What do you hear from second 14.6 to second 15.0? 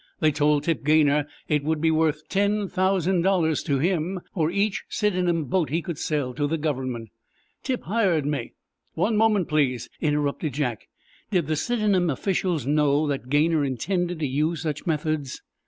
such